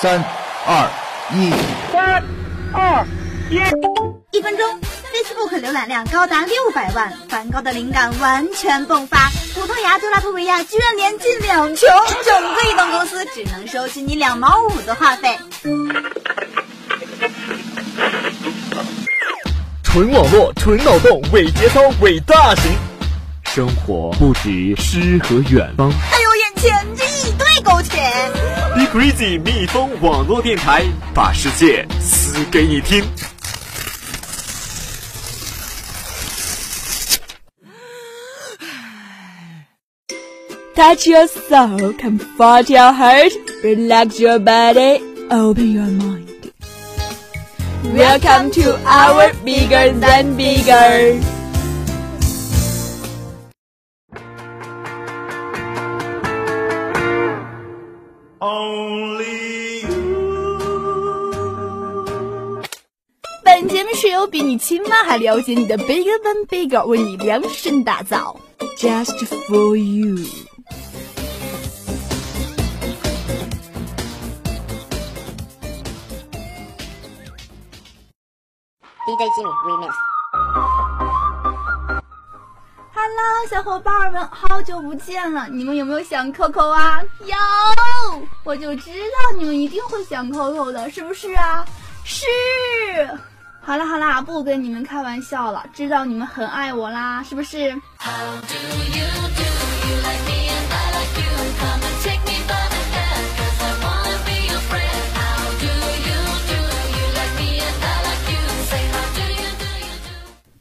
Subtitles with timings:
[0.00, 0.22] 三、
[0.64, 0.88] 二、
[1.34, 1.50] 一。
[1.92, 2.22] 三、
[2.72, 3.04] 二、
[3.50, 3.56] 一。
[4.30, 4.80] 一分钟
[5.12, 9.28] ，Facebook 浏览量高达六百万，梵高的灵感完全迸发。
[9.54, 11.88] 葡萄牙多拉脱维亚居然连进两球，
[12.24, 15.36] 整个移动公司只能收取你两毛五的话费。
[19.82, 22.70] 纯网络，纯脑洞，伪节操，伪大型。
[23.42, 25.90] 生活不止诗和远方。
[25.90, 27.98] 还有，眼前这一堆苟且。
[28.87, 33.03] Be Crazy 蜜蜂网络电台，把世界撕给你听。
[40.75, 43.31] Touch your soul, comfort your heart,
[43.63, 46.27] relax your body, open your mind.
[47.93, 51.21] Welcome to our Bigger Than Bigger.
[63.60, 68.38] 本节目是由比你亲妈还了解你的 Bigger Than Bigger 为你量身打造
[68.78, 69.16] ，Just
[69.48, 70.14] for you。
[79.04, 79.92] DJ Jimmy Remix。
[82.94, 85.48] Hello，小伙伴们，好久不见了！
[85.50, 87.02] 你们有没有想 Coco 啊？
[87.24, 87.34] 有，
[88.44, 91.66] 我就知道你们一定会想 Coco 的，是不是啊？
[92.04, 92.24] 是。
[93.68, 97.78] 好啦好啦，不跟你们开玩笑了，知道你们很爱我啦，是不是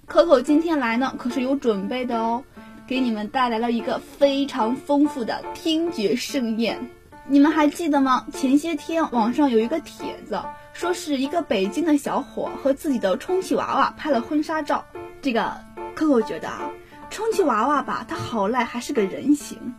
[0.05, 2.43] ？Coco 今天来呢，可是有准备的哦，
[2.85, 6.89] 给你们带来了一个非常丰富的听觉盛宴。
[7.29, 8.25] 你们还记得吗？
[8.33, 10.41] 前些天网上有一个帖子，
[10.77, 14.85] 说是一个北京的小伙和自己的充气娃娃拍了婚纱照。
[15.23, 15.57] 这个
[15.95, 16.69] Coco 觉得啊，
[17.09, 19.73] 充气娃娃吧，它好赖还是个人形。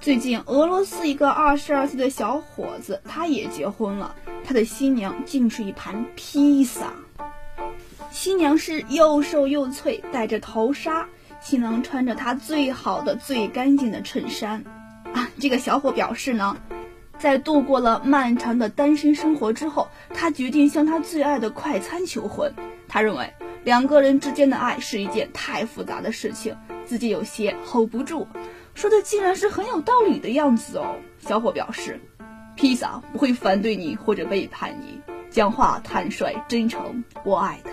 [0.00, 4.14] 最近俄罗斯一个二十二岁的小伙子，他也结婚了，
[4.46, 6.94] 他的新娘竟是一盘披萨。
[8.10, 11.06] 新娘是又瘦又脆，戴着头纱，
[11.42, 14.64] 新郎穿着他最好的、最干净的衬衫。
[15.12, 16.56] 啊，这个小伙表示呢，
[17.24, 22.52] 在度过了漫长的单身生活之后，他决定向他最爱的快餐求婚。
[22.86, 23.32] 他认为
[23.64, 26.54] 两个人之间的爱是一件太复杂的事情，
[26.84, 28.28] 自己有些 hold 不住。
[28.74, 30.96] 说的竟然是很有道理的样子哦。
[31.18, 31.98] 小伙表示，
[32.56, 37.70] 披萨不会反对你或者背叛你，讲话坦率真诚，我爱他。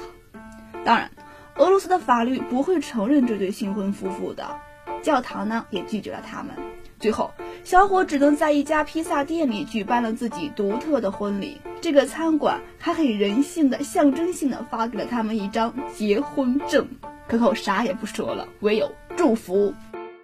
[0.86, 1.12] 当然，
[1.58, 4.56] 俄罗斯的法律不会承认这对新婚夫妇的，
[5.02, 6.56] 教堂呢也拒绝了他们。
[7.00, 7.32] 最后，
[7.64, 11.60] 小伙只能在一家披萨店里举办了自己独特的婚礼。
[11.82, 16.88] 这个餐馆还很人性的、象征性的发给了他们一张结婚证。
[17.28, 19.74] 可口啥也不说了，唯有祝福。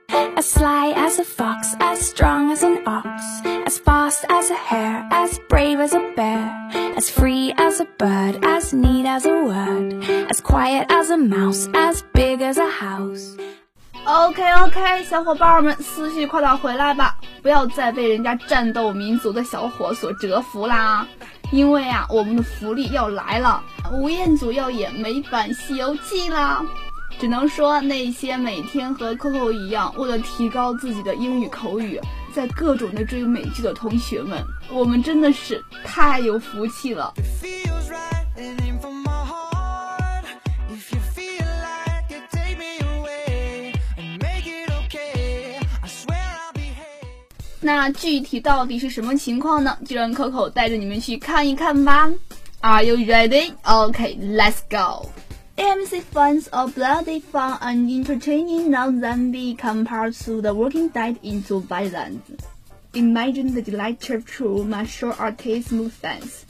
[0.10, 5.08] As sly as a fox, as strong as an ox, as fast as a hare,
[5.10, 6.52] as brave as a bear,
[6.96, 11.68] as free as a bird, as neat as a word, as quiet as a mouse,
[11.74, 13.36] as big as a house.
[14.06, 21.06] OK OK，小伙伴们，思绪快点回来吧，不要再被人家战斗民族的小伙所折服啦！
[21.52, 26.66] 因为啊，我们的福利要来了，吴彦祖要演美版《西游记》啦！
[27.20, 32.00] 只能说那些每天和 Coco 一样，为了提高自己的英语口语，
[32.34, 37.12] 在各种的追美剧的同学们，我们真的是太有福气了。
[47.62, 49.78] 那具体到底是什么情况呢？
[49.86, 52.12] 就让 Coco 带着你们去看一看吧。
[52.62, 53.54] Are you ready?
[53.64, 55.10] Okay, let's go.
[55.58, 62.22] AMC finds a bloody fun and entertaining non-zombie compared to the Walking Dead into violence.
[62.94, 66.46] Imagine the delight of true martial artists' movements,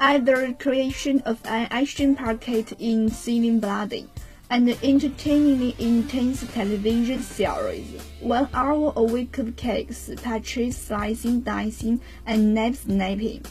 [0.00, 4.06] either creation of an action packet in seeming bloody
[4.52, 8.02] and entertainingly intense television series.
[8.20, 13.46] One hour a week of cakes, touches, slicing, dicing, and knife snapping.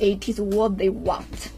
[0.00, 1.52] It is what they want.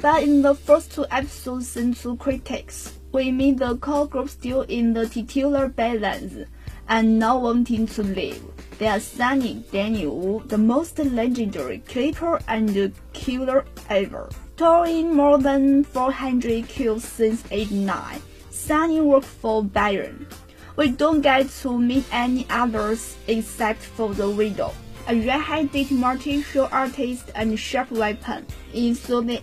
[0.00, 4.62] But in the first two episodes sent to critics, we meet the core group still
[4.62, 6.48] in the titular balance
[6.88, 8.42] and not wanting to leave.
[8.78, 14.30] They are Sunny Daniel Wu, the most legendary clipper and killer ever.
[14.56, 18.20] Touring more than 400 kills since age 9,
[18.58, 20.26] Sunny worked for Byron.
[20.74, 24.72] We don't get to meet any others except for the widow.
[25.08, 28.44] a red-headed martial artist and sharp weapon
[28.74, 29.42] in Soviet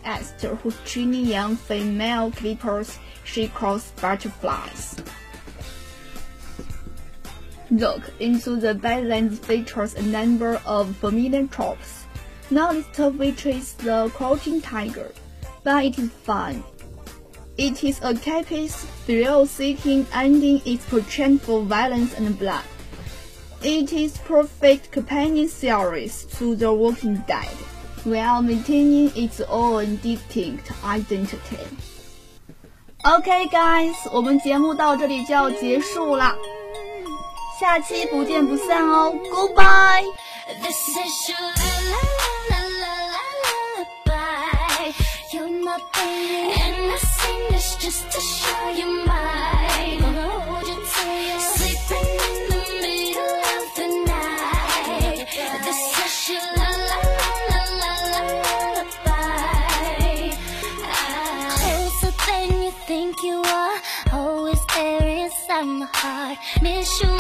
[0.62, 4.96] who's training young female clippers she calls butterflies.
[7.72, 12.06] Look into the Badlands features a number of familiar tropes,
[12.52, 15.12] least of which is the crouching tiger,
[15.64, 16.64] but it is fun.
[17.57, 22.65] It is a capist, thrill-seeking ending its portrayal for violence and blood.
[23.63, 27.53] It is perfect companion series to The Walking Dead,
[28.05, 31.59] while maintaining its own distinct identity.
[33.05, 36.35] OK, guys，我们节目到这里就要结束了，
[37.61, 40.07] 下期不见不散哦，Goodbye。
[40.63, 42.01] This is your la la
[42.49, 43.25] la la la
[44.07, 44.95] lullaby.
[45.33, 46.99] You're my baby, and I
[47.80, 50.00] just to show you mine.
[51.28, 55.28] You sleeping in the middle of the night.
[55.66, 55.82] This.
[61.62, 63.78] Closer than you think you are,
[64.14, 66.38] always there inside my heart.
[66.62, 67.15] Miss you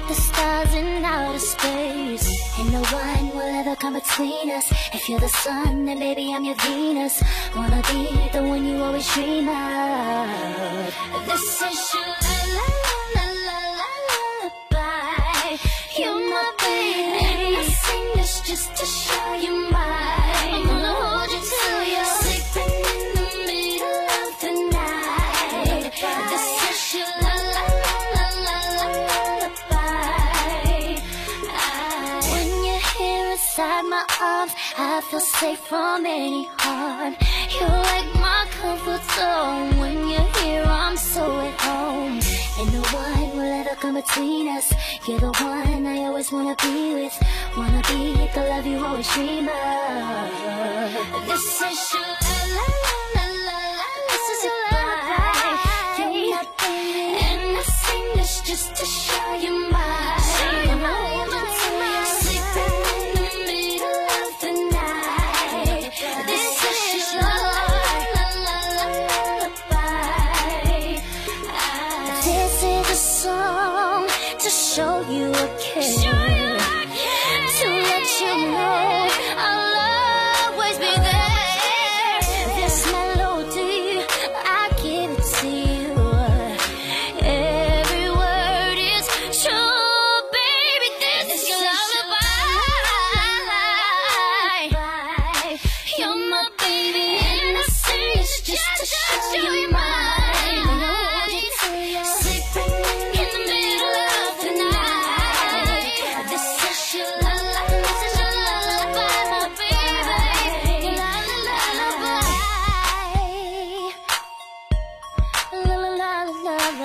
[0.00, 2.58] like the stars in outer space.
[2.58, 4.70] And no one will ever come between us.
[4.92, 7.22] If you're the sun, then baby I'm your Venus.
[7.56, 10.94] Wanna be the one you always dream of.
[11.26, 12.68] This is your la la
[13.16, 15.56] la la la lullaby.
[15.98, 19.09] You're my baby, and I sing this just to show
[33.60, 37.14] inside my arms, I feel safe from any harm.
[37.54, 39.78] You're like my comfort zone.
[39.78, 42.20] When you're here, I'm so at home.
[42.58, 44.72] And no one will ever come between us.
[45.06, 47.16] You're the one I always wanna be with.
[47.56, 49.56] Wanna be the love you always dream of.
[51.28, 52.66] This is your la la
[53.16, 53.60] la la.
[54.10, 55.52] This is your lullaby.
[55.98, 59.89] You're my baby, and I sing this just to show you mine.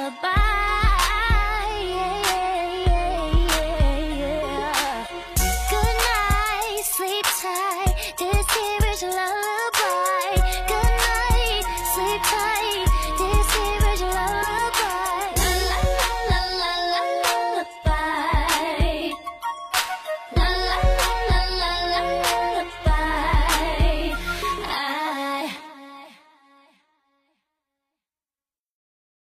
[0.05, 0.44] Lullaby,